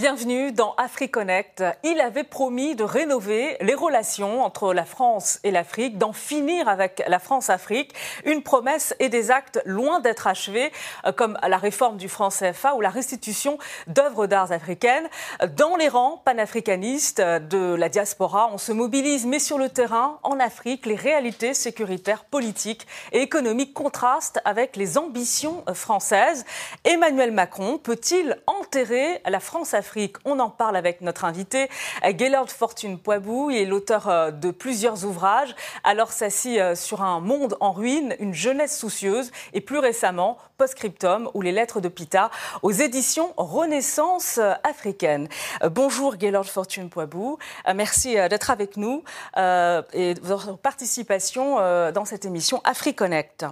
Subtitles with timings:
[0.00, 1.62] Bienvenue dans AfriConnect.
[1.84, 7.02] Il avait promis de rénover les relations entre la France et l'Afrique, d'en finir avec
[7.06, 7.92] la France-Afrique.
[8.24, 10.72] Une promesse et des actes loin d'être achevés,
[11.04, 13.58] euh, comme la réforme du franc CFA ou la restitution
[13.88, 15.06] d'œuvres d'art africaines.
[15.54, 20.40] Dans les rangs panafricanistes de la diaspora, on se mobilise, mais sur le terrain, en
[20.40, 26.46] Afrique, les réalités sécuritaires, politiques et économiques contrastent avec les ambitions françaises.
[26.84, 29.89] Emmanuel Macron peut-il enterrer la France-Afrique
[30.24, 31.68] on en parle avec notre invité,
[32.04, 33.50] Gaylord Fortune Poibou.
[33.50, 35.54] Il est l'auteur euh, de plusieurs ouvrages.
[35.84, 41.30] Alors s'assit euh, sur un monde en ruine, une jeunesse soucieuse et plus récemment Postscriptum
[41.32, 42.30] ou les lettres de Pita
[42.62, 45.26] aux éditions Renaissance euh, africaine.
[45.70, 47.38] Bonjour Gaylord Fortune Poibou.
[47.74, 49.02] Merci d'être avec nous
[49.36, 51.56] et de votre participation
[51.92, 53.46] dans cette émission AfriConnect.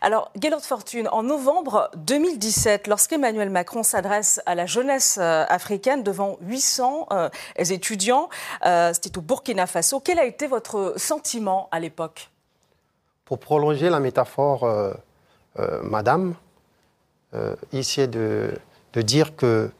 [0.00, 7.06] Alors Gaylord Fortune, en novembre 2017, lorsqu'Emmanuel Macron s'adresse à la jeunesse africaine, devant 800
[7.12, 8.28] euh, étudiants.
[8.64, 10.00] Euh, c'était au Burkina Faso.
[10.00, 12.30] Quel a été votre sentiment à l'époque?
[13.24, 14.92] Pour prolonger la métaphore, euh,
[15.82, 16.34] Madame,
[17.72, 18.52] ici est de,
[18.92, 19.70] de, dire que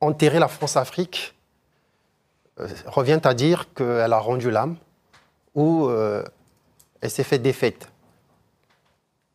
[0.00, 1.34] enterrer la France-Afrique
[2.86, 4.76] revient à dire qu'elle a rendu l'âme
[5.54, 7.88] ou elle s'est fait défaite.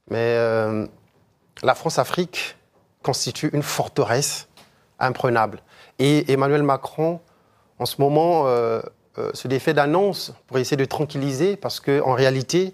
[0.09, 0.35] Mais
[1.63, 2.57] la France-Afrique
[3.03, 4.47] constitue une forteresse
[4.99, 5.61] imprenable.
[5.99, 7.19] Et Emmanuel Macron,
[7.79, 8.81] en ce moment, euh,
[9.17, 12.73] euh, se défait d'annonces pour essayer de tranquilliser, parce qu'en réalité,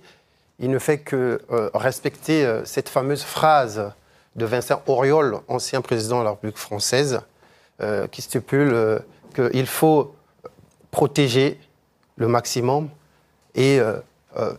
[0.60, 3.92] il ne fait que euh, respecter cette fameuse phrase
[4.36, 7.22] de Vincent Auriol, ancien président de la République française,
[8.12, 9.04] qui stipule
[9.36, 10.16] qu'il faut
[10.90, 11.60] protéger
[12.16, 12.90] le maximum
[13.54, 13.80] et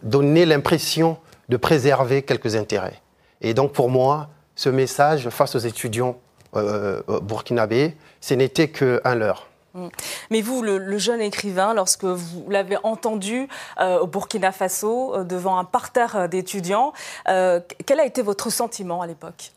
[0.05, 1.19] donner l'impression
[1.49, 3.01] de préserver quelques intérêts.
[3.41, 6.19] Et donc pour moi, ce message face aux étudiants
[6.57, 9.48] euh, euh, burkinabé, ce n'était qu'un leurre.
[9.79, 9.89] Mm.
[10.31, 13.49] Mais vous, le, jeune écrivain, lorsque vous l'avez entendu
[13.81, 16.93] euh, au Burkina Faso, devant un parterre d'étudiants,
[17.25, 19.53] quel a été votre sentiment à l'époque?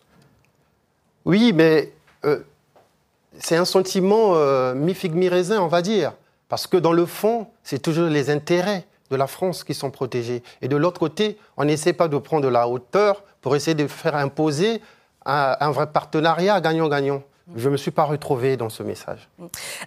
[1.25, 1.91] Oui, mais
[3.39, 4.35] c'est un sentiment
[4.73, 6.13] mi-figue, mi-raisin, on va dire.
[6.49, 10.41] Parce que dans le fond, c'est toujours les intérêts de la France qui sont protégés.
[10.61, 13.87] Et de l'autre côté, on n'essaie pas de prendre de la hauteur pour essayer de
[13.87, 14.81] faire imposer
[15.25, 17.21] un, vrai partenariat gagnant-gagnant.
[17.55, 19.29] Je ne me suis pas retrouvé dans ce message.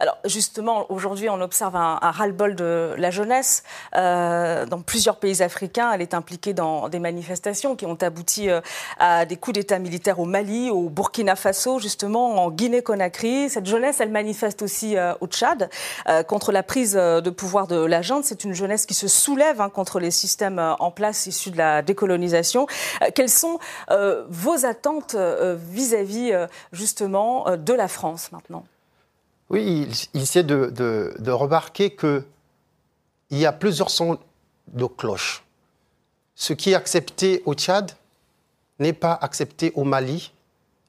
[0.01, 3.63] Alors justement, aujourd'hui, on observe un, ras-le-bol de la jeunesse.
[3.97, 8.61] Euh, dans plusieurs pays africains, elle est impliquée dans des manifestations qui ont abouti euh,
[8.99, 13.49] à des coups d'État militaires au Mali, au Burkina Faso, justement, en Guinée-Conakry.
[13.49, 15.71] Cette jeunesse, elle manifeste aussi euh, au Tchad
[16.27, 18.25] contre la prise de pouvoir de la junte.
[18.25, 21.83] C'est une jeunesse qui se soulève hein, contre les systèmes en place issus de la
[21.83, 22.67] décolonisation.
[23.15, 23.59] quelles sont
[24.29, 26.33] vos attentes vis-à-vis,
[26.73, 28.65] justement, de la France maintenant
[29.51, 30.73] Oui, il, essaie de,
[31.19, 32.25] de, remarquer qu'il
[33.31, 34.19] y a plusieurs sons
[34.69, 35.45] de cloche.
[36.35, 37.93] Ce qui est accepté au Tchad
[38.79, 40.33] n'est pas accepté au Mali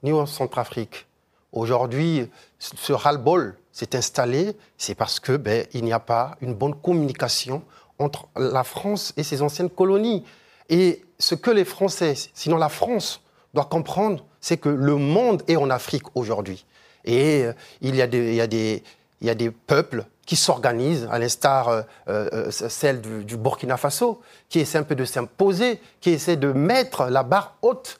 [0.03, 1.05] ni en Centrafrique.
[1.51, 6.75] Aujourd'hui, ce ras-le-bol s'est installé, c'est parce que ben, il n'y a pas une bonne
[6.75, 7.63] communication
[7.99, 10.25] entre la France et ses anciennes colonies.
[10.69, 13.21] Et ce que les Français, sinon la France,
[13.53, 16.67] doit comprendre, c'est que le monde est en Afrique aujourd'hui.
[17.03, 23.37] Et euh, il, y a des, peuples qui s'organisent, à l'instar euh, euh, celle du,
[23.37, 27.99] Burkina Faso, qui essaie un peu de s'imposer, qui essaie de mettre la barre haute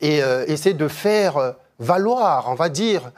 [0.00, 0.18] et
[0.48, 3.12] essaie de faire valoir, on va dire,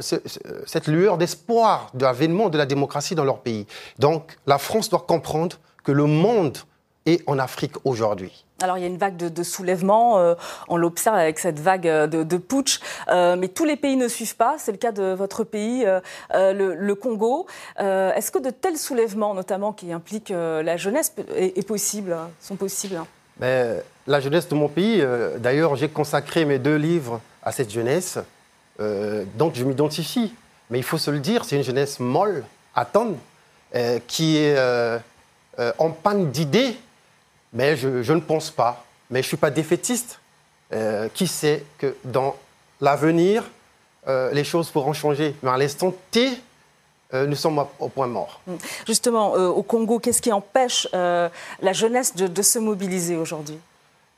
[0.00, 3.66] cette lueur d'espoir de l'avènement de la démocratie dans leur pays.
[3.98, 6.58] Donc la France doit comprendre que le monde
[7.06, 8.46] est en Afrique aujourd'hui.
[8.62, 10.34] Alors il y a une vague de, soulèvement, euh,
[10.68, 14.36] on l'observe avec cette vague euh, de, putsch, euh, mais tous les pays ne suivent
[14.36, 15.86] pas, c'est le cas de votre pays,
[16.32, 17.46] le, Congo.
[17.78, 23.02] Est-ce que de tels soulèvements, notamment qui impliquent la jeunesse, est, possible, sont possibles?
[23.38, 25.04] Mais, La jeunesse de mon pays,
[25.38, 28.18] d'ailleurs j'ai consacré mes deux livres à cette jeunesse,
[29.34, 30.34] donc je m'identifie.
[30.70, 32.44] Mais il faut se le dire, c'est une jeunesse molle,
[32.74, 33.16] attendre,
[34.06, 34.56] qui est
[35.78, 36.76] en panne d'idées
[37.56, 38.84] mais je, ne pense pas.
[39.10, 40.20] Mais je ne suis pas défaitiste.
[40.72, 42.34] Euh, qui sait que dans
[42.80, 43.44] l'avenir,
[44.08, 45.34] euh, les choses pourront changer?
[45.42, 46.28] Mais à l'instant T,
[47.14, 48.40] euh, nous sommes au point mort.
[48.48, 48.54] Mm.
[48.84, 53.58] Justement, au Congo, qu'est-ce qui empêche la jeunesse de, se mobiliser aujourd'hui?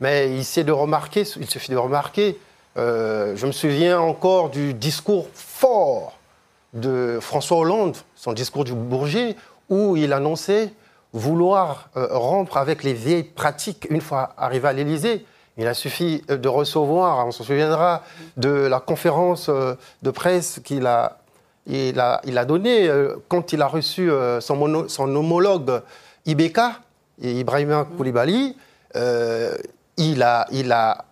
[0.00, 2.38] Mais il, de remarquer, il suffit de remarquer.
[2.76, 6.18] je me souviens encore du discours fort
[6.72, 9.36] de François Hollande, son discours du Bourget,
[9.68, 10.70] où il annonçait
[11.12, 15.24] vouloir euh, rompre avec les vieilles pratiques une fois arrivé à l'Élysée.
[15.56, 18.02] Il a suffi de recevoir, on se souviendra
[18.36, 21.18] de la conférence de presse qu'il a,
[21.66, 22.88] il a, il a donnée
[23.26, 24.08] quand il a reçu
[24.38, 25.82] son, son homologue
[26.26, 26.74] Ibeka,
[27.20, 28.56] Ibrahima Koulibaly.
[28.94, 31.04] il, a, il a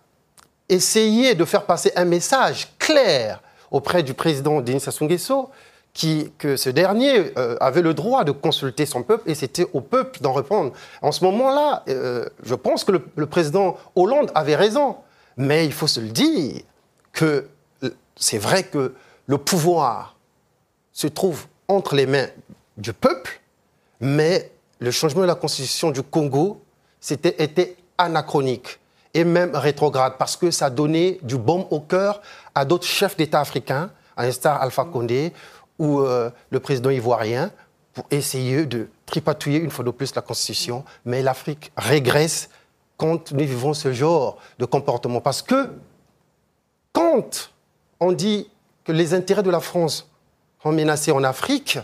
[0.69, 3.41] essayé de faire passer un message clair
[3.71, 5.49] auprès du président Denis Sassou Nguesso
[6.37, 10.19] que ce dernier euh, avait le droit de consulter son peuple et c'était au peuple
[10.21, 10.71] d'en répondre.
[11.01, 14.97] En ce moment-là, euh, je pense que le, président Hollande avait raison,
[15.37, 16.61] mais il faut se le dire
[17.13, 17.47] que
[18.15, 18.93] c'est vrai que
[19.25, 20.15] le pouvoir
[20.93, 22.27] se trouve entre les mains
[22.77, 23.41] du peuple,
[23.99, 26.61] mais le changement de la constitution du Congo
[27.09, 28.79] était anachronique
[29.13, 32.21] et même rétrograde parce que ça donnait du baume au cœur
[32.53, 35.33] à d'autres chefs d'État africains, à l'instar Alpha Condé
[35.79, 37.51] ou euh, le président ivoirien
[37.93, 40.83] pour essayer de tripatouiller une fois de plus la Constitution.
[41.05, 42.49] Mais l'Afrique régresse
[42.97, 45.21] quand nous vivons ce genre de comportement.
[45.21, 45.69] Parce que
[46.91, 47.51] quand
[47.99, 48.49] on dit
[48.83, 50.09] que les intérêts de la France
[50.61, 51.79] sont menacés en Afrique,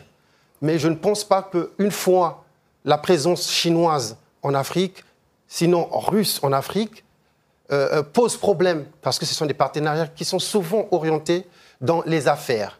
[0.61, 2.45] mais je ne pense pas qu'une fois
[2.85, 5.03] la présence chinoise en Afrique,
[5.47, 7.03] sinon russe en Afrique,
[7.71, 11.47] euh, euh, pose problème, parce que ce sont des partenariats qui sont souvent orientés
[11.79, 12.79] dans les affaires.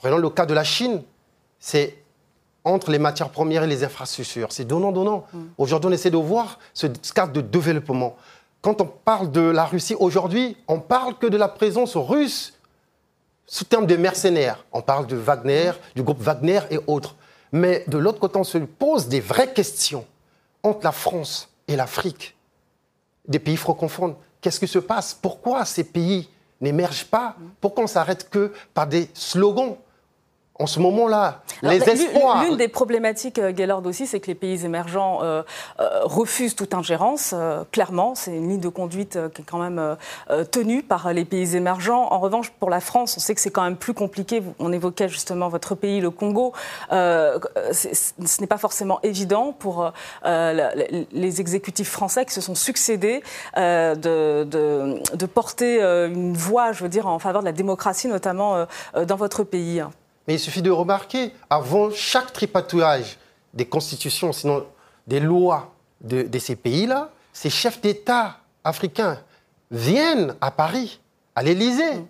[0.00, 1.02] Prenons le cas de la Chine,
[1.58, 1.94] c'est
[2.64, 4.50] entre les matières premières et les infrastructures.
[4.50, 5.26] C'est donnant-donnant.
[5.30, 5.38] Mm.
[5.58, 8.16] Aujourd'hui, on essaie de voir ce cadre de développement.
[8.62, 12.54] Quand on parle de la Russie aujourd'hui, on parle que de la présence russe
[13.46, 14.64] sous terme de mercenaires.
[14.72, 17.14] On parle de Wagner, du groupe Wagner et autres.
[17.52, 20.06] Mais de l'autre côté, on se pose des vraies questions
[20.62, 22.34] entre la France et l'Afrique.
[23.28, 24.14] Des pays francophones.
[24.40, 25.12] Qu'est-ce qui se passe?
[25.12, 26.26] Pourquoi ces pays
[26.58, 27.36] n'émergent pas?
[27.60, 29.76] Pourquoi on s'arrête que par des slogans
[30.60, 32.44] en ce moment-là, les espoirs.
[32.44, 35.42] L'une des problématiques, euh, Gaylord aussi, c'est que les pays émergents euh,
[35.80, 37.34] euh, refusent toute ingérence.
[37.72, 39.96] clairement, c'est une ligne de conduite qui est quand même
[40.50, 42.08] tenue par les pays émergents.
[42.10, 44.42] En revanche, pour la France, on sait que c'est quand même plus compliqué.
[44.58, 46.52] On évoquait justement votre pays, le Congo.
[46.90, 49.92] ce n'est pas forcément évident pour
[50.24, 53.22] les exécutifs français qui se sont succédés
[53.56, 59.16] de, de, porter une voix, je veux dire, en faveur de la démocratie, notamment dans
[59.16, 59.82] votre pays.
[60.30, 63.18] Mais il suffit de remarquer, avant chaque tripatouillage
[63.52, 64.64] des constitutions, sinon
[65.08, 69.18] des lois de, ces pays-là, ces chefs d'État africains
[69.72, 71.00] viennent à Paris,
[71.34, 72.04] à l'Élysée.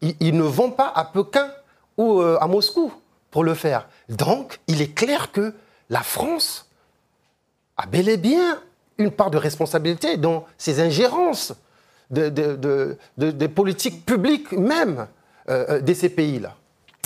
[0.00, 1.48] Ils, ne vont pas à Pékin
[1.96, 2.92] ou euh, à Moscou
[3.30, 3.86] pour le faire.
[4.08, 5.54] Donc, il est clair que
[5.88, 6.68] la France
[7.76, 8.60] a bel et bien
[8.98, 11.52] une part de responsabilité dans ces ingérences
[12.10, 15.06] des politiques publiques même
[15.48, 16.56] euh, euh, de ces pays-là.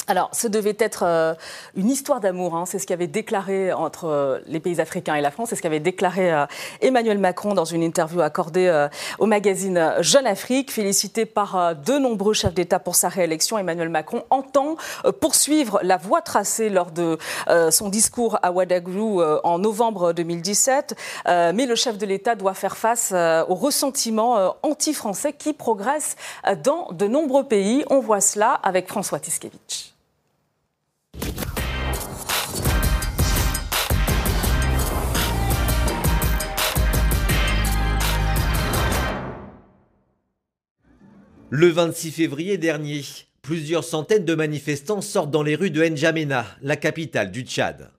[0.07, 1.35] Alors, ce devait être euh,
[1.77, 2.57] une histoire d'amour.
[2.57, 2.65] Hein.
[2.67, 5.51] C'est ce qu'avait déclaré entre euh, les pays africains et la France.
[5.51, 6.47] C'est ce qu'avait déclaré euh,
[6.81, 8.89] Emmanuel Macron dans une interview accordée
[9.19, 10.73] au magazine Jeune Afrique.
[10.73, 14.77] Félicité par de nombreux chefs d'État pour sa réélection, Emmanuel Macron entend
[15.21, 17.19] poursuivre la voie tracée lors de
[17.71, 20.95] son discours à Ouagadougou en novembre 2017.
[21.27, 26.17] mais le chef de l'État doit faire face au ressentiment anti-français qui progresse
[26.65, 27.85] dans de nombreux pays.
[27.91, 29.90] On voit cela avec François Tiskevich.
[41.53, 43.03] Le 26 février dernier,
[43.43, 47.91] plusieurs centaines de manifestants sortent dans les rues de N'Djamena, la capitale du Tchad.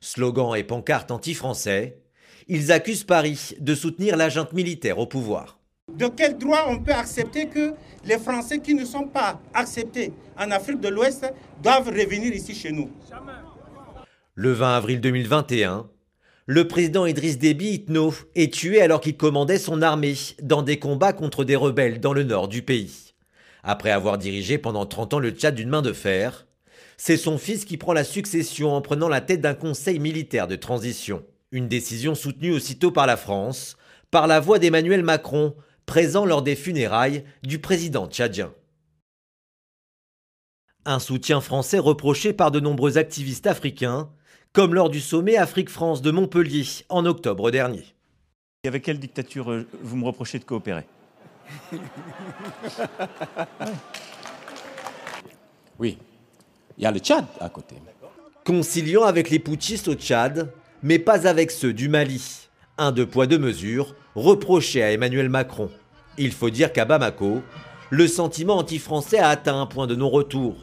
[0.00, 1.98] Slogans et pancartes anti-français,
[2.46, 5.58] ils accusent Paris de soutenir la militaire au pouvoir.
[5.96, 10.50] De quel droit on peut accepter que les Français qui ne sont pas acceptés en
[10.50, 11.30] Afrique de l'Ouest
[11.62, 12.90] doivent revenir ici chez nous?
[14.34, 15.86] Le 20 avril 2021,
[16.46, 21.12] le président Idriss Déby Itno est tué alors qu'il commandait son armée dans des combats
[21.12, 23.12] contre des rebelles dans le nord du pays.
[23.62, 26.46] Après avoir dirigé pendant 30 ans le Tchad d'une main de fer,
[26.96, 30.56] c'est son fils qui prend la succession en prenant la tête d'un conseil militaire de
[30.56, 31.22] transition.
[31.52, 33.76] Une décision soutenue aussitôt par la France,
[34.10, 35.54] par la voix d'Emmanuel Macron,
[35.86, 38.52] présent lors des funérailles du président tchadien.
[40.84, 44.10] Un soutien français reproché par de nombreux activistes africains,
[44.52, 47.84] comme lors du sommet Afrique-France de Montpellier en octobre dernier.
[48.66, 50.86] Avec quelle dictature euh, vous me reprochez de coopérer?
[55.78, 55.98] Oui,
[56.78, 57.74] il y a le Tchad à côté.
[58.44, 62.48] Conciliant avec les putschistes au Tchad, mais pas avec ceux du Mali.
[62.82, 65.70] Un deux poids deux mesures reproché à Emmanuel Macron.
[66.18, 67.40] Il faut dire qu'à Bamako,
[67.90, 70.56] le sentiment anti-français a atteint un point de non-retour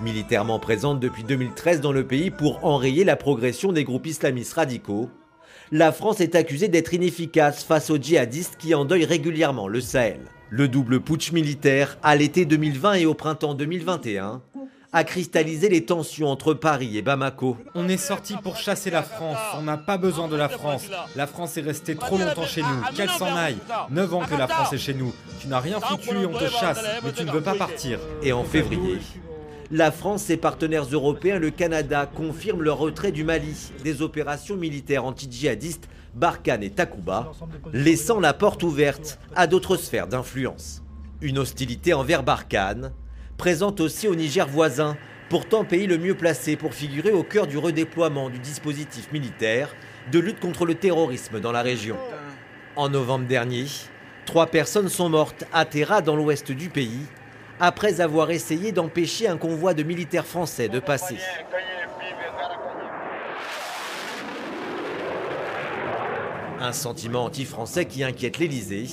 [0.00, 5.10] militairement présente depuis 2013 dans le pays pour enrayer la progression des groupes islamistes radicaux,
[5.72, 10.20] la France est accusée d'être inefficace face aux djihadistes qui endeuillent régulièrement le Sahel.
[10.50, 14.42] Le double putsch militaire à l'été 2020 et au printemps 2021
[14.92, 17.56] a cristallisé les tensions entre Paris et Bamako.
[17.74, 20.84] On est sorti pour chasser la France, on n'a pas besoin de la France.
[21.14, 23.58] La France est restée trop longtemps chez nous, qu'elle s'en aille.
[23.90, 25.12] 9 ans que la France est chez nous.
[25.40, 27.98] Tu n'as rien foutu, on te chasse, mais tu ne veux pas partir.
[28.22, 28.98] Et en février,
[29.70, 35.04] la France, ses partenaires européens, le Canada confirment le retrait du Mali des opérations militaires
[35.04, 37.32] anti-djihadistes Barkhane et Takuba,
[37.74, 40.82] laissant la porte ouverte à d'autres sphères d'influence.
[41.20, 42.92] Une hostilité envers Barkhane,
[43.38, 44.96] présente aussi au Niger voisin,
[45.30, 49.74] pourtant pays le mieux placé pour figurer au cœur du redéploiement du dispositif militaire
[50.10, 51.96] de lutte contre le terrorisme dans la région.
[52.74, 53.66] En novembre dernier,
[54.26, 57.00] trois personnes sont mortes à Terra dans l'ouest du pays
[57.60, 61.18] après avoir essayé d'empêcher un convoi de militaires français de passer.
[66.60, 68.86] Un sentiment anti-français qui inquiète l'Élysée.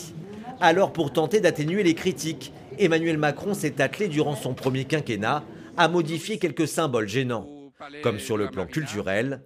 [0.61, 5.43] Alors pour tenter d'atténuer les critiques, Emmanuel Macron s'est attelé durant son premier quinquennat
[5.77, 7.49] à modifier quelques symboles gênants,
[8.03, 9.41] comme sur le plan culturel,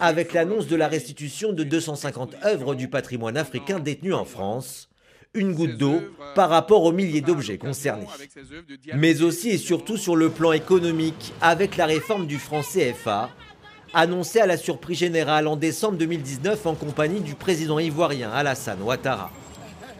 [0.00, 4.88] avec l'annonce de la restitution de 250 œuvres du patrimoine africain détenues en France,
[5.32, 6.00] une goutte d'eau
[6.34, 8.06] par rapport aux milliers d'objets concernés.
[8.94, 13.30] Mais aussi et surtout sur le plan économique, avec la réforme du franc CFA,
[13.92, 19.30] annoncée à la surprise générale en décembre 2019 en compagnie du président ivoirien Alassane Ouattara.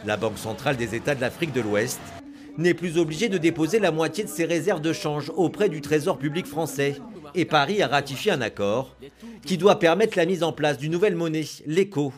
[0.05, 1.99] La Banque centrale des États de l'Afrique de l'Ouest
[2.57, 6.17] n'est plus obligée de déposer la moitié de ses réserves de change auprès du Trésor
[6.17, 6.95] public français.
[7.33, 8.95] Et Paris a ratifié un accord
[9.45, 12.13] qui doit permettre la mise en place d'une nouvelle monnaie, l'écho,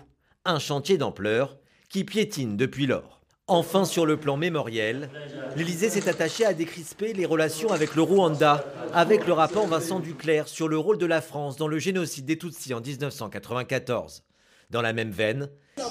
[0.45, 1.57] un chantier d'ampleur
[1.89, 3.17] qui piétine depuis lors.
[3.49, 5.09] Enfin, sur le plan mémoriel,
[5.55, 10.49] l'Élysée s'est attaché à décrisper les relations avec le Rwanda, avec le rapport Vincent Duclerc
[10.49, 14.23] sur le rôle de la France dans le génocide des Tutsis en 1994.
[14.69, 15.49] Dans la même veine,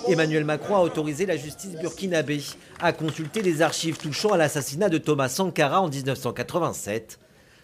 [0.08, 2.40] Emmanuel Macron a autorisé la justice burkinabé
[2.80, 7.18] à consulter les archives touchant à l'assassinat de Thomas Sankara en 1987,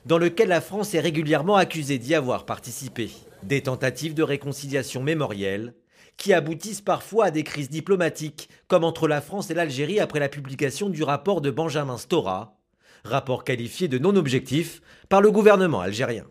[0.07, 3.11] dans lequel la France est régulièrement accusée d'y avoir participé.
[3.43, 5.75] Des tentatives de réconciliation mémorielle
[6.17, 10.29] qui aboutissent parfois à des crises diplomatiques, comme entre la France et l'Algérie après la
[10.29, 12.59] publication du rapport de Benjamin Stora,
[13.05, 16.25] rapport qualifié de non objectif par le gouvernement algérien.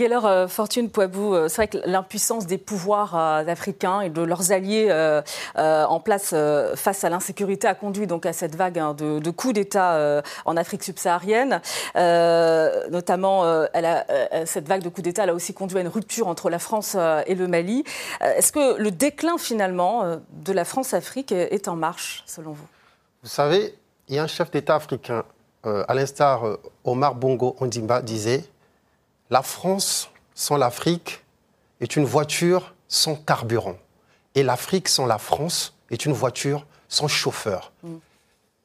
[0.00, 4.52] Euh, Fortune Poibou, euh, c'est vrai que l'impuissance des pouvoirs euh, africains et de leurs
[4.52, 4.90] alliés
[5.56, 6.34] en place
[6.74, 10.82] face à l'insécurité a conduit donc à cette vague hein, de, coups d'État en Afrique
[10.82, 11.60] subsaharienne.
[11.94, 13.44] notamment,
[14.44, 17.34] cette vague de coups d'État a aussi conduit à une rupture entre la France et
[17.34, 17.84] le Mali.
[18.20, 22.66] Est-ce que le déclin finalement de la France-Afrique est en marche, selon vous?
[23.22, 23.74] Vous savez,
[24.08, 25.24] il y a un chef d'État africain,
[25.64, 26.42] à l'instar
[26.84, 28.44] Omar Bongo Ondimba, disait
[29.30, 31.22] la France sans l'Afrique
[31.80, 33.76] est une voiture sans carburant.
[34.34, 37.72] Et l'Afrique sans la France est une voiture sans chauffeur.
[37.82, 37.96] Mm.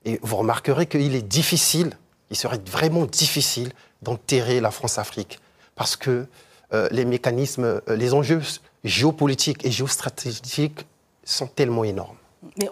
[0.05, 1.97] Et vous remarquerez qu'il est difficile,
[2.29, 5.39] il serait vraiment difficile d'enterrer la France-Afrique.
[5.75, 6.27] Parce que
[6.73, 8.41] euh, les mécanismes, euh, les enjeux
[8.83, 10.85] géopolitiques et géostratégiques
[11.23, 12.17] sont tellement énormes.
[12.57, 12.69] Mais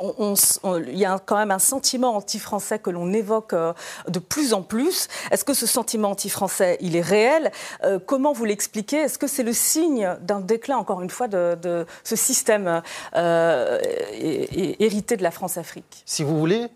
[0.87, 3.73] il y a quand même un sentiment anti-français que l'on évoque euh,
[4.07, 5.07] de plus en plus.
[5.31, 7.51] Est-ce que ce sentiment anti-français, il est réel?
[7.83, 8.97] Euh, Comment vous l'expliquez?
[8.97, 12.81] Est-ce que c'est le signe d'un déclin, encore une fois, de, ce système
[13.15, 13.79] euh,
[14.11, 16.03] hérité de la France-Afrique?
[16.05, 16.67] Si vous voulez,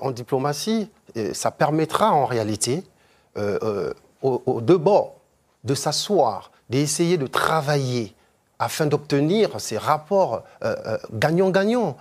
[0.00, 0.90] en diplomatie,
[1.32, 2.84] ça permettra en réalité
[4.22, 5.16] aux deux bords
[5.64, 8.14] de s'asseoir, d'essayer de travailler
[8.58, 10.42] afin d'obtenir ces rapports
[11.12, 11.96] gagnant-gagnant.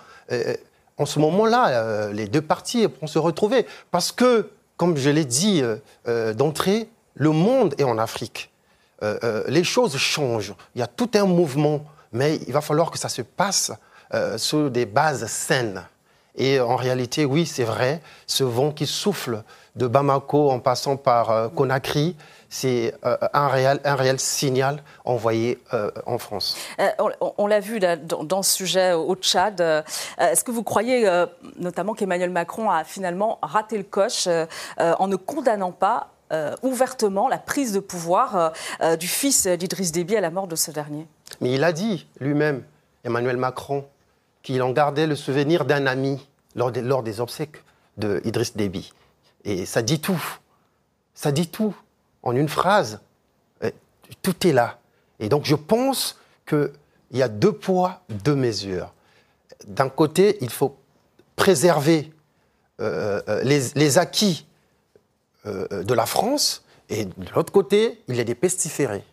[1.00, 3.66] En ce moment-là, euh, les deux parties vont se retrouver.
[3.90, 5.64] Parce que, comme je l'ai dit
[6.08, 8.52] euh, d'entrée, le monde est en Afrique.
[9.48, 10.54] les choses changent.
[10.76, 13.72] Il y a tout un mouvement, mais il va falloir que ça se passe
[14.38, 15.84] sur des bases saines.
[16.36, 19.44] Et en réalité, oui, c'est vrai, ce vent qui souffle
[19.76, 22.16] de Bamako en passant par Conakry,
[22.50, 26.58] c'est euh, un, réel, un réel signal envoyé euh, en France.
[26.80, 26.90] Euh,
[27.38, 29.62] on, l'a vu dans, ce sujet au Tchad.
[30.18, 31.10] Est-ce que vous croyez
[31.58, 34.28] notamment qu'Emmanuel Macron a finalement raté le coche
[34.78, 36.10] en ne condamnant pas
[36.62, 38.54] ouvertement la prise de pouvoir
[39.00, 41.08] du fils d'Idriss Déby à la mort de ce dernier?
[41.42, 42.64] Mais il a dit lui-même,
[43.04, 43.86] Emmanuel Macron,
[44.42, 47.64] qu'il en gardait le souvenir d'un ami lors des, lors des obsèques
[47.98, 48.92] d'Idriss Déby.
[49.46, 50.22] Et ça dit tout.
[51.14, 51.76] Ça dit tout
[52.24, 53.00] en une phrase.
[54.22, 54.80] Tout est là.
[55.20, 56.72] Et donc je pense qu'il
[57.12, 58.94] y a deux poids, deux mesures.
[59.68, 60.78] D'un côté, il faut
[61.36, 62.12] préserver
[62.82, 64.48] euh, euh, les, acquis
[65.46, 69.04] euh, de la France Et de l'autre côté, il y a des pestiférés.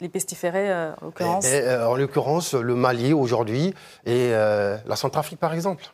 [0.00, 3.74] Les pestiférés, euh, en l'occurrence En l'occurrence, le Mali aujourd'hui
[4.04, 5.84] et la Centrafrique, par exemple.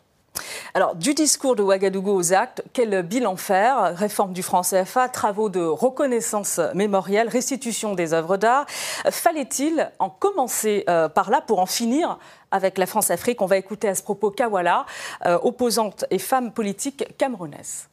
[0.74, 3.96] Alors, du discours de Ouagadougou aux actes, quel bilan faire?
[3.96, 8.64] Réforme du franc CFA, travaux de reconnaissance mémorielle, restitution des œuvres d'art.
[9.10, 12.18] Fallait-il en commencer euh, par là pour en finir
[12.50, 14.86] avec la France-Afrique On va écouter à ce propos Kawala,
[15.26, 17.88] euh, opposante et femme politique camerounaise.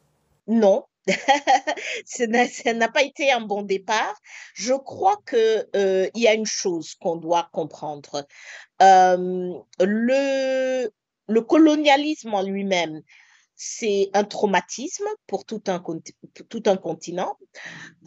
[0.46, 0.84] Non,
[2.04, 4.14] ça n'a pas été un bon départ.
[4.54, 8.24] Je crois qu'il euh, y a une chose qu'on doit comprendre.
[8.80, 10.90] le,
[11.30, 13.02] le colonialisme en lui-même,
[13.54, 15.82] c'est un traumatisme pour tout un,
[16.48, 17.38] tout un continent.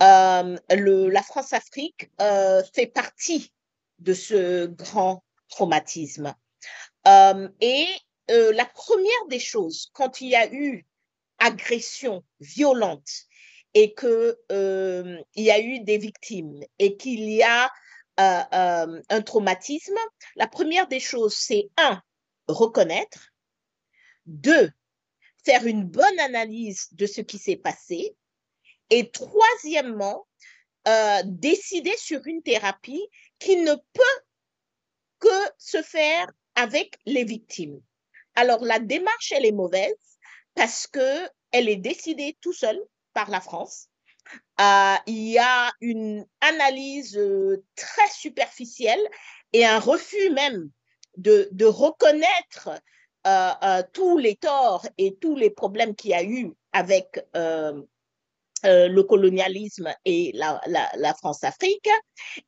[0.01, 3.53] Euh, la France-Afrique euh, fait partie
[3.99, 6.35] de ce grand traumatisme.
[7.07, 7.85] Euh, et
[8.29, 10.85] la première des choses, quand il y a eu
[11.37, 13.09] agression violente
[13.73, 17.71] et qu'il il y a eu des victimes et qu'il y a
[18.17, 19.97] un traumatisme,
[20.35, 22.01] la première des choses, c'est un,
[22.47, 23.33] reconnaître.
[24.25, 24.71] Deux,
[25.45, 28.15] faire une bonne analyse de ce qui s'est passé.
[28.89, 30.27] Et troisièmement,
[30.87, 33.07] euh, décider sur une thérapie
[33.39, 34.21] qui ne peut
[35.19, 37.81] que se faire avec les victimes.
[38.35, 40.17] Alors la démarche, elle est mauvaise
[40.55, 42.79] parce que elle est décidée tout seul
[43.13, 43.87] par la France.
[44.59, 49.05] Euh, il y a une analyse euh, très superficielle
[49.53, 50.69] et un refus même
[51.17, 52.69] de, reconnaître
[53.25, 57.81] euh, euh, tous les torts et tous les problèmes qu'il y a eu avec euh,
[58.63, 61.89] le colonialisme et la, France-Afrique.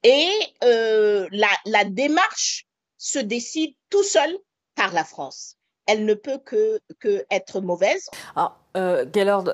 [0.04, 0.30] Et
[0.62, 2.66] la, la démarche
[2.98, 4.38] se décide tout seul
[4.76, 8.10] par la France elle ne peut que, que être mauvaise.
[8.76, 9.06] Euh,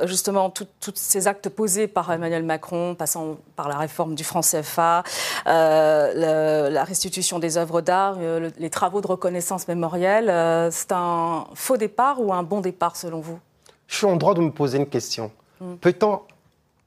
[0.06, 5.04] justement, tous ces actes posés par Emmanuel Macron, passant par la réforme du franc CFA,
[5.48, 11.46] euh, la restitution des œuvres d'art, euh, les travaux de reconnaissance mémorielle, euh, c'est un
[11.54, 13.40] faux départ ou un bon départ selon vous?
[13.88, 15.32] Je suis en droit de me poser une question.
[15.60, 15.76] Hmm.
[15.76, 16.22] Peut-on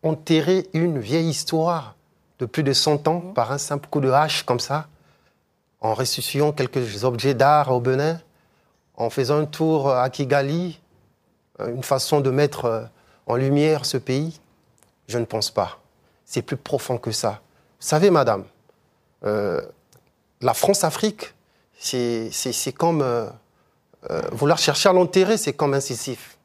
[0.02, 1.94] enterrer une vieille histoire
[2.38, 3.35] de plus de 100 ans hmm.
[3.35, 4.87] par un simple coup de hache comme ça,
[5.80, 8.18] en restituant quelques objets d'art au Benin
[8.96, 10.80] en faisant un tour à Kigali,
[11.58, 12.84] une façon de mettre euh,
[13.26, 14.40] en lumière ce pays
[15.06, 15.80] Je ne pense pas.
[16.24, 17.40] C'est plus profond que ça.
[17.80, 18.44] Vous savez, madame,
[19.24, 19.60] euh,
[20.40, 21.34] la France-Afrique,
[21.78, 22.30] c'est
[22.76, 23.04] comme...
[24.32, 26.38] vouloir chercher à l'enterrer, c'est comme incisif.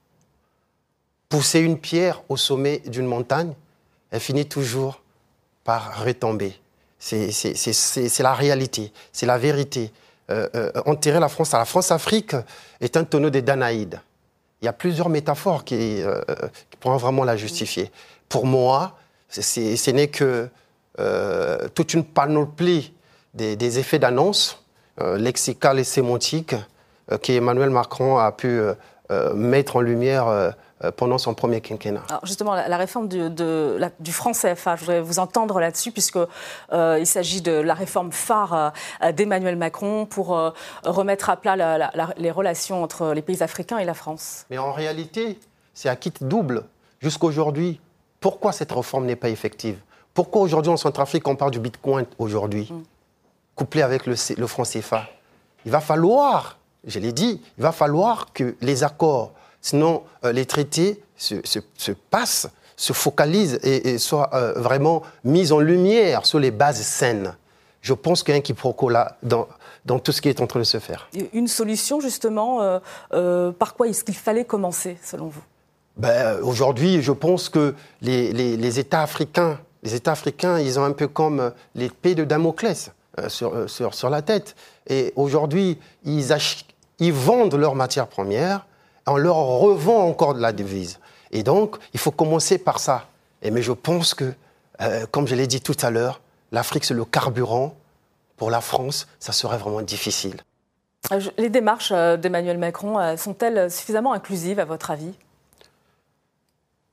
[1.29, 3.53] Pousser une pierre au sommet d'une montagne,
[4.11, 5.01] elle finit toujours
[5.63, 6.59] par retomber.
[6.99, 9.91] C'est la réalité, c'est la vérité.
[10.29, 12.35] Euh, euh, enterrer la France à la France-Afrique
[12.81, 13.99] est un tonneau des Danaïdes.
[14.61, 16.21] Il y a plusieurs métaphores qui, euh,
[16.79, 17.91] pourront vraiment la justifier.
[18.27, 18.97] Pour moi,
[19.29, 20.49] ce n'est que
[21.75, 22.93] toute une panoplie
[23.33, 24.63] des, effets d'annonce,
[24.99, 26.55] lexicales et sémantiques,
[27.21, 28.59] qu'Emmanuel Macron a pu
[29.33, 30.51] mettre en lumière euh,
[30.95, 32.03] pendant son premier quinquennat.
[32.09, 36.27] Alors justement, la, réforme du, de, du franc CFA, je voudrais vous entendre là-dessus, puisqu'il
[36.73, 40.51] euh, s'agit de la réforme phare euh, d'Emmanuel Macron pour euh,
[40.83, 41.55] remettre à plat
[42.17, 44.45] les relations entre les pays africains et la France.
[44.49, 45.39] Mais en réalité,
[45.73, 46.63] c'est à kit double.
[47.01, 47.79] Jusqu'aujourd'hui,
[48.19, 49.79] pourquoi cette réforme n'est pas effective?
[50.13, 52.83] Pourquoi aujourd'hui en Centrafrique, on parle du bitcoin aujourd'hui, mm.
[53.55, 55.07] couplé avec le, le franc CFA?
[55.65, 60.45] Il va falloir, je l'ai dit, il va falloir que les accords Sinon, euh, les
[60.45, 66.81] traités se, passent, se focalisent et, soient euh, vraiment mis en lumière sur les bases
[66.81, 67.35] saines.
[67.81, 69.47] Je pense qu'il y a un quiproquo là dans,
[69.85, 71.09] dans tout ce qui est en train de se faire.
[71.33, 72.79] Une solution, justement,
[73.13, 75.43] euh, par quoi est-ce qu'il fallait commencer, selon vous?
[75.95, 80.91] Ben, Aujourd'hui, je pense que les, les, États africains, les États africains, ils ont un
[80.91, 82.91] peu comme l'épée de Damoclès
[83.27, 84.55] sur, sur, sur, la tête.
[84.87, 86.27] Et aujourd'hui, ils,
[86.99, 88.65] ils vendent leurs matières premières
[89.11, 90.99] on leur revend encore de la devise.
[91.31, 93.07] Et donc, il faut commencer par ça.
[93.41, 94.33] Et mais je pense que,
[94.81, 97.75] euh, comme je l'ai dit tout à l'heure, l'Afrique, c'est le carburant.
[98.37, 100.37] Pour la France, ça serait vraiment difficile.
[101.11, 105.13] Euh, les démarches euh, d'Emmanuel Macron sont-elles suffisamment inclusives, à votre avis?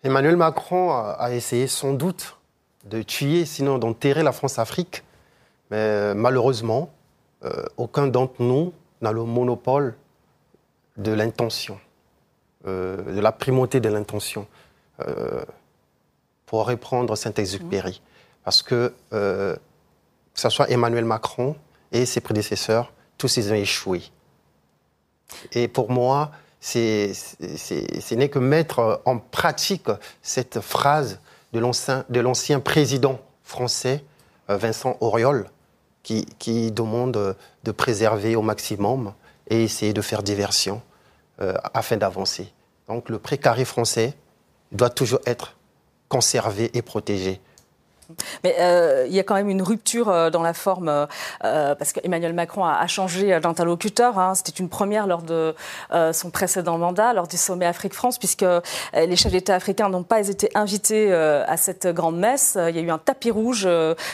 [0.02, 2.36] Emmanuel Macron a essayé sans doute
[2.84, 5.02] de tuer, sinon d'enterrer la France-Afrique.
[5.70, 6.90] Mais malheureusement,
[7.76, 9.96] aucun d'entre nous n'a le monopole
[10.96, 11.80] de l'intention.
[12.66, 14.44] Euh, de la primauté de l'intention,
[15.06, 15.44] euh,
[16.46, 18.02] pour reprendre Saint-Exupéry.
[18.42, 21.54] Parce que, euh, que ce soit Emmanuel Macron
[21.92, 24.02] et ses prédécesseurs, tous ils ont échoué.
[25.52, 29.88] Et pour moi, ce n'est que mettre en pratique
[30.20, 31.20] cette phrase
[31.52, 34.02] de l'ancien président français,
[34.48, 35.48] Vincent Auriol,
[36.02, 39.12] qui, qui, demande de préserver au maximum
[39.48, 40.82] et essayer de faire diversion
[41.72, 42.52] afin d'avancer.
[42.88, 44.14] Donc le précaré français
[44.72, 45.56] doit toujours être
[46.08, 47.40] conservé et protégé.
[48.44, 51.92] Mais euh, il y a quand même une rupture euh, dans la forme, euh, parce
[51.92, 54.18] qu'Emmanuel Macron a, changé d'interlocuteur.
[54.18, 54.34] Hein.
[54.34, 55.54] C'était une première lors de
[56.12, 58.44] son précédent mandat, lors du sommet Afrique-France, puisque
[58.94, 62.56] les chefs d'État africains n'ont pas été invités à cette grande messe.
[62.68, 63.68] Il y a eu un tapis rouge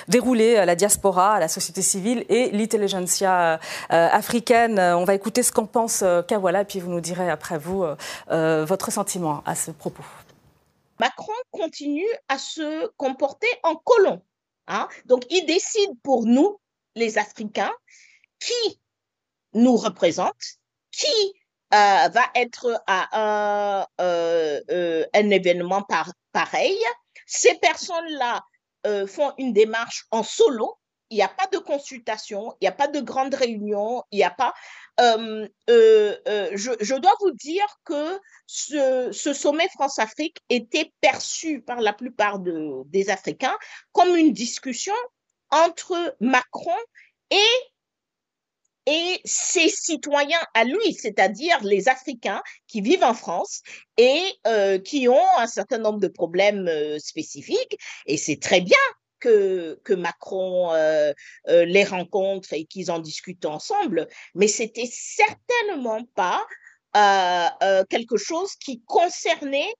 [0.09, 4.79] déroulé à la diaspora, à la société civile et l'intelligentsia africaine.
[4.81, 7.85] On va écouter ce qu'en pense Kawala, puis vous nous direz après vous
[8.29, 10.05] votre sentiment à ce propos.
[11.03, 14.23] Macron continue à se comporter en colon.
[14.69, 14.87] Hein.
[15.07, 16.61] Donc, il décide pour nous,
[16.95, 17.75] les Africains,
[18.39, 18.81] qui
[19.53, 20.41] nous représente,
[20.93, 21.35] qui
[21.75, 25.85] euh, va être à un, euh, euh, événement
[26.33, 26.79] pareil.
[27.27, 28.45] Ces personnes-là
[29.07, 30.79] font une démarche en solo,
[31.11, 34.25] il n'y a pas de consultation, il n'y a pas de grande réunion, il n'y
[34.25, 34.55] a pas.
[35.01, 41.93] Euh, euh, euh, je, dois vous dire que ce, sommet France-Afrique était perçu par la
[41.93, 43.57] plupart des Africains
[43.93, 44.95] comme une discussion
[45.51, 46.77] entre Macron
[47.31, 47.47] et
[48.87, 53.63] et ses citoyens à lui, c'est-à-dire les Africains qui vivent en France
[53.97, 54.21] et
[54.85, 57.79] qui ont un certain nombre de problèmes spécifiques.
[58.07, 58.77] Et c'est très bien
[59.23, 61.13] que, Macron euh,
[61.49, 66.45] euh, les rencontre et qu'ils en discutent ensemble, mais c'était certainement pas
[66.97, 69.73] euh, quelque chose qui concernait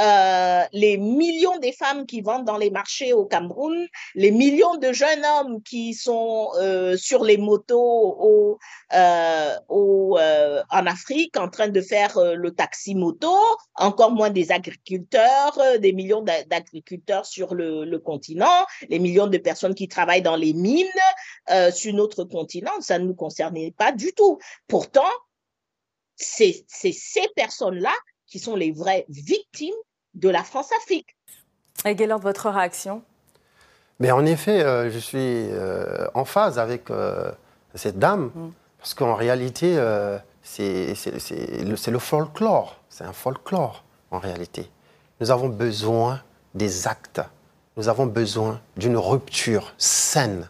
[0.00, 4.92] euh, les millions des femmes qui vendent dans les marchés au Cameroun, les millions de
[4.92, 8.58] jeunes hommes qui sont euh, sur les motos au,
[8.92, 13.34] euh, au en Afrique en train de faire le taxi moto,
[13.74, 19.74] encore moins des agriculteurs, des millions d'agriculteurs sur le, le, continent, les millions de personnes
[19.74, 20.86] qui travaillent dans les mines
[21.72, 24.38] sur notre continent, ça ne nous concernait pas du tout.
[24.68, 25.02] Pourtant,
[26.16, 27.92] c'est ces personnes-là
[28.26, 29.74] qui sont les vraies victimes
[30.14, 31.16] de la France-Afrique.
[31.84, 33.02] Et Gaylord, votre réaction?
[33.98, 37.30] Mais En effet, euh, je suis euh, en phase avec euh,
[37.74, 38.50] cette dame, mm.
[38.78, 39.78] parce qu'en réalité,
[40.42, 40.94] c'est
[41.64, 44.68] le, le folklore, c'est un folklore en réalité.
[45.20, 46.20] Nous avons besoin
[46.54, 47.20] des actes,
[47.76, 50.48] nous avons besoin d'une rupture saine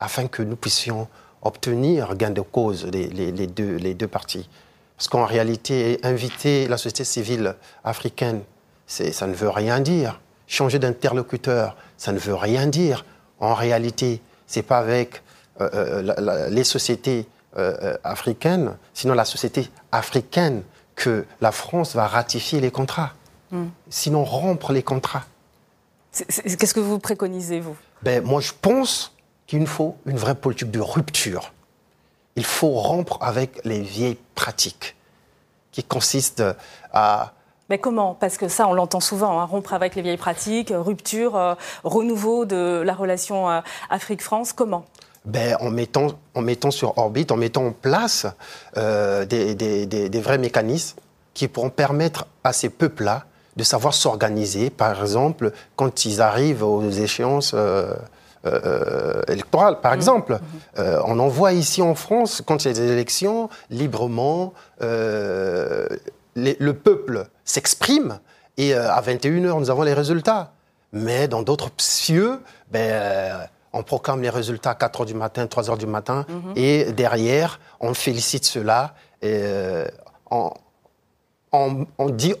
[0.00, 1.08] afin que nous puissions
[1.42, 4.48] obtenir gain de cause les, deux, les deux parties.
[5.00, 8.42] Parce qu'en réalité, inviter la société civile africaine,
[8.86, 10.20] ça ne veut rien dire.
[10.46, 13.06] Changer d'interlocuteur, ça ne veut rien dire.
[13.38, 15.22] En réalité, c'est pas avec
[15.62, 20.64] euh, euh, les sociétés euh, africaines, sinon la société africaine,
[20.96, 23.14] que la France va ratifier les contrats.
[23.52, 23.68] Hmm.
[23.88, 25.24] Sinon, rompre les contrats.
[26.12, 27.74] Qu'est-ce que vous préconisez, vous?
[28.02, 29.14] Ben, Moi, je pense
[29.46, 31.54] qu'il faut une vraie politique de rupture
[32.36, 34.96] il faut rompre avec les vieilles pratiques
[35.72, 36.44] qui consistent
[36.92, 37.32] à...
[37.68, 38.14] Mais comment?
[38.18, 42.44] Parce que ça, on l'entend souvent, hein, rompre avec les vieilles pratiques, rupture, euh, renouveau
[42.44, 44.52] de la relation euh, Afrique-France.
[44.52, 44.84] Comment?
[45.24, 48.26] Ben, en, mettant, en mettant sur orbite, en mettant en place
[48.76, 50.98] euh, des, des, vrais mécanismes
[51.34, 53.24] qui pourront permettre à ces peuples-là
[53.56, 57.54] de savoir s'organiser, par exemple, quand ils arrivent aux échéances
[58.46, 59.96] euh, euh, électorale, par mmh.
[59.96, 60.32] exemple.
[60.32, 60.38] Mmh.
[60.78, 66.70] Euh, on en voit ici en France, quand il y a des élections, librement, le
[66.72, 68.18] peuple s'exprime
[68.56, 70.52] et à 21h, nous avons les résultats.
[70.92, 75.86] Mais dans d'autres cieux, ben, on proclame les résultats à 4h du matin, 3h du
[75.86, 76.52] matin, mmh.
[76.56, 78.94] et derrière, on félicite cela.
[79.20, 79.84] Et,
[80.30, 80.50] on,
[81.52, 82.34] on, dit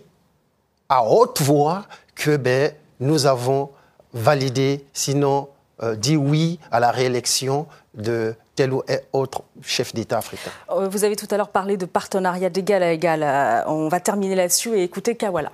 [0.88, 1.82] à haute voix
[2.14, 3.68] que ben, nous avons
[4.14, 5.48] validé, sinon
[5.82, 10.50] euh, dit oui à la réélection de tel ou autre chef d'État africain.
[10.70, 13.22] Euh, vous avez tout à l'heure parlé de partenariat d'égal à égal.
[13.22, 15.52] Euh, on va terminer là-dessus et écouter Kawala.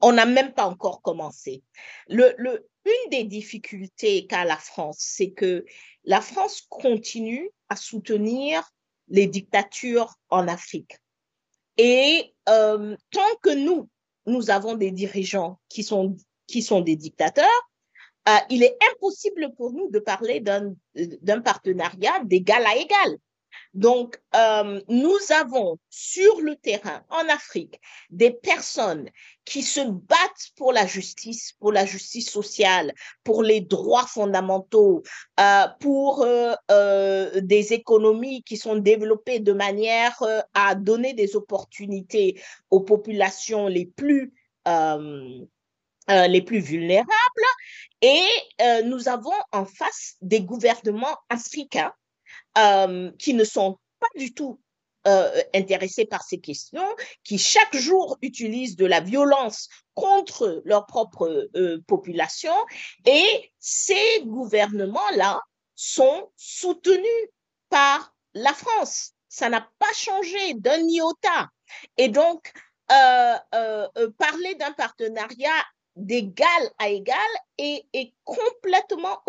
[0.00, 1.62] On n'a même pas encore commencé.
[2.08, 5.64] Le, le, une des difficultés qu'a la France, c'est que
[6.04, 8.62] la France continue à soutenir
[9.08, 10.98] les dictatures en Afrique.
[11.78, 13.88] Et tant que nous,
[14.26, 17.70] nous avons des dirigeants qui sont, qui sont des dictateurs,
[18.28, 23.18] euh, il est impossible pour nous de parler d'un partenariat d'égal à égal.
[23.72, 29.08] Donc, euh, nous avons sur le terrain en Afrique des personnes
[29.44, 35.02] qui se battent pour la justice, pour la justice sociale, pour les droits fondamentaux,
[35.38, 40.20] euh, pour des économies qui sont développées de manière
[40.54, 44.32] à donner des opportunités aux populations les plus
[46.08, 47.08] les plus vulnérables
[48.02, 48.22] et
[48.84, 51.92] nous avons en face des gouvernements africains
[53.18, 54.60] qui ne sont pas du tout
[55.54, 56.86] intéressés par ces questions,
[57.22, 61.48] qui chaque jour utilisent de la violence contre leur propre
[61.86, 62.54] population.
[63.06, 65.40] Et ces gouvernements-là
[65.74, 67.28] sont soutenus
[67.68, 69.12] par la France.
[69.28, 71.50] Ça n'a pas changé d'un iota.
[71.96, 72.52] Et donc,
[72.92, 75.64] euh, euh, euh, parler d'un partenariat
[75.96, 76.46] d'égal
[76.78, 77.16] à égal
[77.58, 77.84] est,
[78.24, 79.22] complètement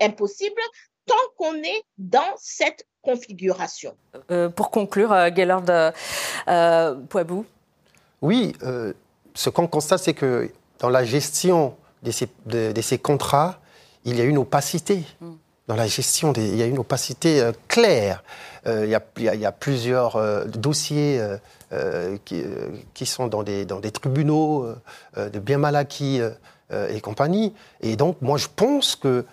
[0.00, 0.60] impossible
[1.06, 3.94] tant qu'on est dans cette configuration.
[4.54, 5.92] pour conclure, Gaylord
[7.08, 7.46] Poibou.
[8.22, 8.52] Oui,
[9.34, 13.60] ce qu'on constate, c'est que dans la gestion de ces, de ces, contrats,
[14.04, 15.04] il y a une opacité.
[15.20, 15.34] Mm
[15.70, 18.24] dans la gestion, il y a une opacité euh, claire.
[18.66, 18.90] Euh, il,
[19.22, 21.22] y a, plusieurs euh, dossiers
[22.24, 24.66] qui, sont dans des, tribunaux
[25.16, 26.20] de bien mal acquis
[26.72, 27.54] et compagnie.
[27.82, 29.24] Et donc, moi, je pense que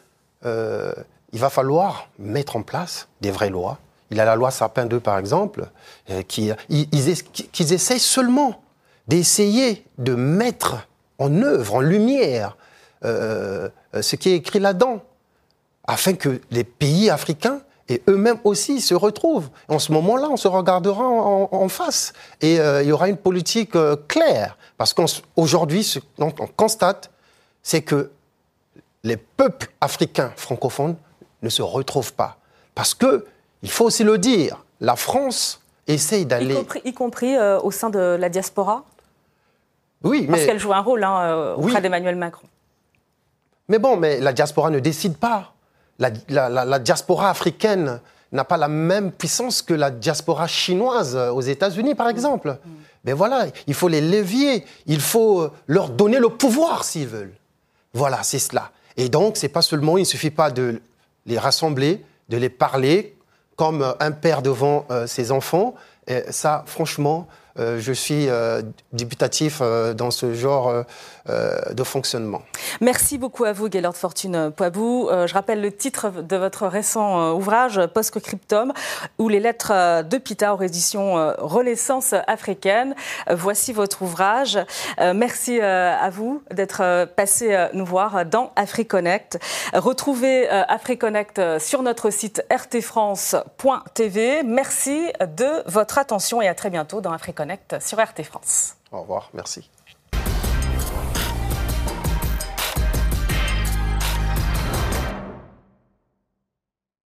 [0.46, 3.80] il va falloir mettre en place des vraies lois.
[4.12, 5.66] Il y a la loi Sapin 2, par exemple,
[6.28, 7.10] qui ils,
[7.74, 8.62] essayent seulement
[9.08, 12.56] d'essayer de mettre en œuvre, en lumière,
[13.04, 15.02] ce qui est écrit là-dedans
[15.88, 19.50] afin que les pays africains et eux-mêmes aussi se retrouvent.
[19.70, 23.76] En ce moment-là, on se regardera en, face et euh, il y aura une politique
[23.76, 24.58] euh, claire.
[24.78, 27.10] Parce qu'aujourd'hui, ce qu'on constate,
[27.64, 28.12] c'est que
[29.04, 30.98] les peuples africains francophones
[31.42, 32.38] ne se retrouvent pas.
[32.76, 33.26] Parce que,
[33.64, 36.58] il faut aussi le dire, la France essaye d'aller...
[36.84, 38.84] Y compris, euh, au sein de la diaspora
[40.04, 40.28] Oui, mais...
[40.28, 42.48] Parce qu'elle joue un rôle hein, auprès d'Emmanuel Macron.
[43.70, 45.54] Mais bon, mais la diaspora ne décide pas
[46.00, 48.00] la, diaspora africaine
[48.32, 52.58] n'a pas la même puissance que la diaspora chinoise aux États-Unis, par exemple.
[53.08, 57.34] Mais voilà, il faut les levier, il faut euh, leur donner le pouvoir s'ils veulent.
[57.94, 58.72] Voilà, c'est cela.
[58.98, 60.82] Et donc, c'est pas seulement, il ne suffit pas de
[61.26, 63.16] les rassembler, de les parler
[63.56, 65.76] comme un père devant euh, ses enfants.
[66.08, 67.28] Et ça, franchement,
[67.60, 68.62] euh, je suis euh,
[68.94, 70.84] débutatif euh, dans ce genre
[71.28, 72.42] de fonctionnement.
[72.80, 75.10] Merci beaucoup à vous, Gaylord Fortune Poibou.
[75.12, 78.72] je rappelle le titre de votre récent ouvrage, Post-Cryptum,
[79.20, 82.96] ou les lettres de Pita aux éditions Renaissance africaine.
[83.30, 84.58] Voici votre ouvrage.
[85.16, 89.38] merci à vous d'être passé nous voir dans AfriConnect.
[89.74, 94.44] Retrouvez AfriConnect sur notre site rtfrance.tv.
[94.44, 97.47] Merci de votre attention et à très bientôt dans AfriConnect
[97.80, 98.76] sur RT France.
[98.92, 99.70] Au revoir, merci.